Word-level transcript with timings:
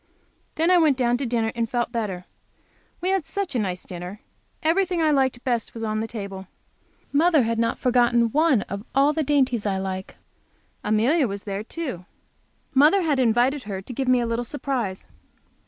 Then 0.55 0.71
I 0.71 0.79
went 0.79 0.97
down 0.97 1.17
to 1.17 1.27
dinner 1.27 1.51
and 1.53 1.69
felt 1.69 1.91
better. 1.91 2.25
We 3.01 3.09
had 3.09 3.23
such 3.23 3.53
a 3.53 3.59
nice 3.59 3.83
dinner! 3.83 4.19
Everything 4.63 4.99
I 4.99 5.11
liked 5.11 5.43
best 5.43 5.75
was 5.75 5.83
on 5.83 5.99
the 5.99 6.07
table. 6.07 6.47
Mother 7.13 7.43
had 7.43 7.59
not 7.59 7.77
forgotten 7.77 8.31
one 8.31 8.63
of 8.63 8.83
all 8.95 9.13
the 9.13 9.21
dainties 9.21 9.63
I 9.67 9.77
like. 9.77 10.15
Amelia 10.83 11.27
was 11.27 11.43
there 11.43 11.63
too. 11.63 12.07
Mother 12.73 13.03
had 13.03 13.19
invited 13.19 13.65
her 13.69 13.79
to 13.79 13.93
give 13.93 14.07
me 14.07 14.19
a 14.19 14.25
little 14.25 14.43
surprise. 14.43 15.05